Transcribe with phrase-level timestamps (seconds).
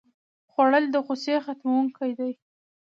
[0.51, 2.31] خوړل د غوسې ختموونکی دی